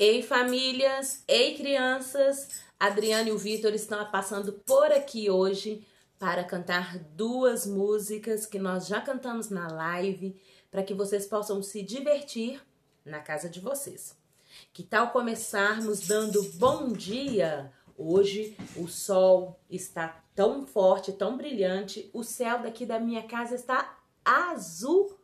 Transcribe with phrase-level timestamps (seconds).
[0.00, 5.86] Ei famílias, ei crianças, Adriana e o Vitor estão passando por aqui hoje
[6.18, 10.40] para cantar duas músicas que nós já cantamos na live,
[10.70, 12.62] para que vocês possam se divertir
[13.04, 14.16] na casa de vocês.
[14.72, 17.70] Que tal começarmos dando bom dia?
[17.94, 23.98] Hoje o sol está tão forte, tão brilhante, o céu daqui da minha casa está
[24.24, 25.20] azul.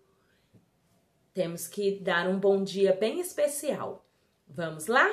[1.32, 4.05] Temos que dar um bom dia bem especial.
[4.48, 5.06] Vamos lá?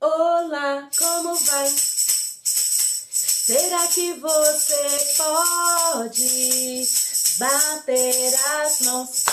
[0.00, 1.68] Olá, como vai?
[1.68, 6.88] Será que você pode
[7.38, 9.24] bater as mãos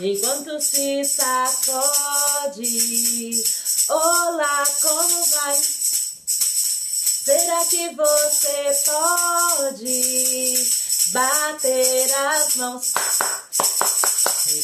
[0.00, 2.64] enquanto se sacode?
[3.88, 5.62] Olá, como vai?
[7.24, 10.68] Será que você pode
[11.12, 12.92] bater as mãos?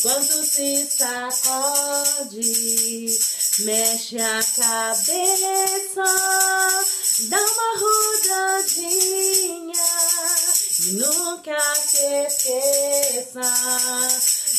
[0.02, 2.40] Enquanto se sacode,
[3.64, 6.08] mexe a cabeça,
[7.28, 8.94] dá uma rodadinha
[10.80, 13.44] e nunca se esqueça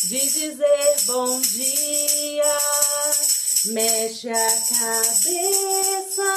[0.04, 2.58] de dizer bom dia.
[3.66, 6.32] Mexe a cabeça,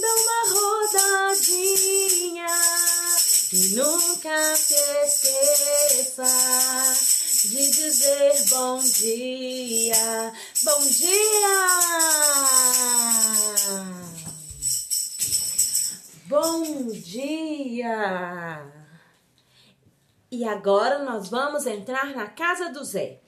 [0.00, 1.90] dá uma rodadinha
[3.52, 6.59] e nunca se esqueça
[7.42, 11.70] de dizer bom dia, bom dia,
[16.26, 18.66] bom dia.
[20.30, 23.20] E agora nós vamos entrar na casa do Zé.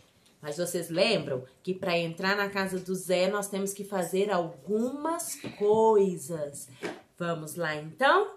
[0.43, 5.37] Mas vocês lembram que para entrar na casa do Zé nós temos que fazer algumas
[5.59, 6.69] coisas.
[7.19, 8.35] Vamos lá então?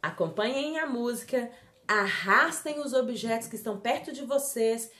[0.00, 1.50] Acompanhem a música
[1.86, 4.90] arrastem os objetos que estão perto de vocês,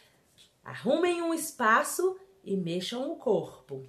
[0.64, 3.84] arrumem um espaço e mexam o corpo.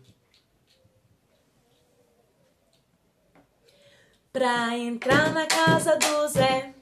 [4.31, 6.73] Pra entrar na casa do Zé,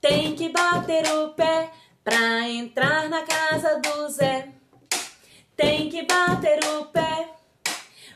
[0.00, 1.70] tem que bater o pé.
[2.02, 4.52] Pra entrar na casa do Zé,
[5.56, 7.34] tem que bater o pé.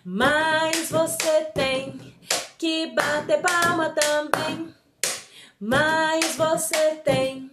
[0.05, 2.15] Mas você tem
[2.59, 4.75] que bater palma também.
[5.59, 7.51] Mas você tem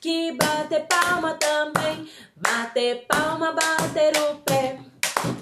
[0.00, 2.10] que bater palma também.
[2.34, 4.80] Bater palma, bater o pé.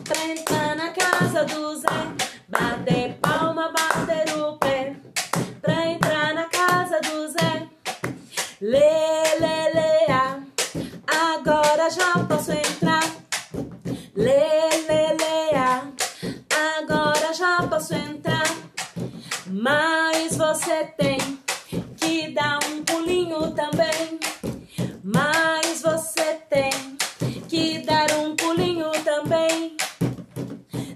[0.04, 2.21] Pra entrar na casa do Zé.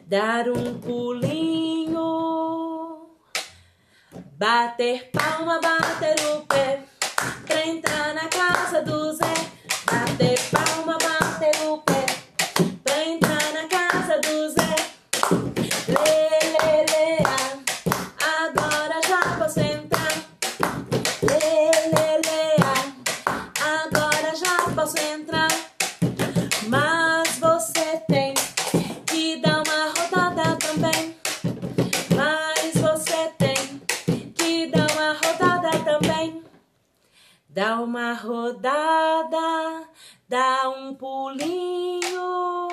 [0.09, 1.99] Dar um pulinho.
[4.39, 6.85] Bater palma, bater o pé.
[7.45, 9.35] Pra entrar na casa do Zé.
[9.85, 10.56] Bater palma,
[38.17, 39.89] rodada,
[40.29, 42.69] dá um pulinho.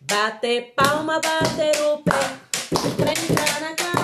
[0.00, 2.12] Bater palma, bater o pé.
[3.60, 4.01] Na casa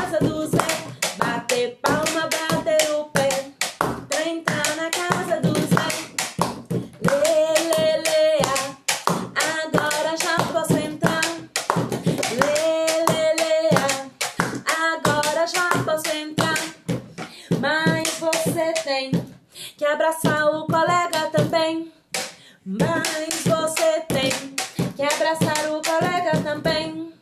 [19.93, 21.92] abraçar o colega também.
[22.65, 24.30] Mas você tem
[24.95, 27.13] que abraçar o colega também.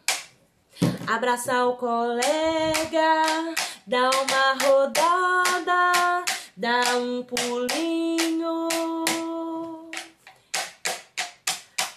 [1.06, 2.24] Abraçar o colega,
[3.86, 6.24] dá uma rodada,
[6.56, 8.68] dá um pulinho.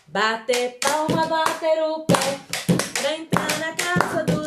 [0.07, 2.39] Bater palma, bater o pé,
[2.93, 4.38] pra entrar na casa do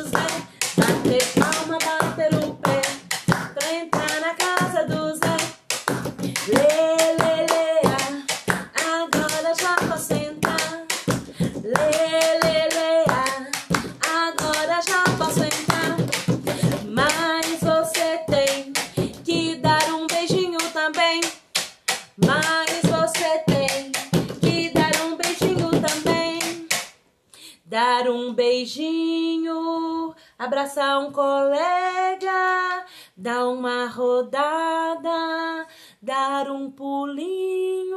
[27.73, 32.85] dar um beijinho, abraçar um colega,
[33.17, 35.67] dar uma rodada,
[36.03, 37.97] dar um pulinho,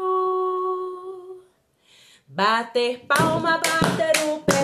[2.25, 4.63] bater palma, bater o pé,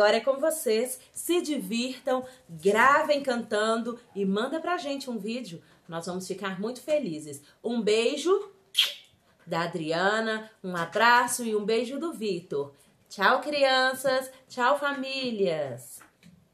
[0.00, 0.98] Agora é com vocês.
[1.12, 5.62] Se divirtam, gravem cantando e manda pra gente um vídeo.
[5.86, 7.42] Nós vamos ficar muito felizes.
[7.62, 8.50] Um beijo
[9.46, 12.72] da Adriana, um abraço e um beijo do Vitor.
[13.10, 14.30] Tchau, crianças.
[14.48, 16.00] Tchau, famílias.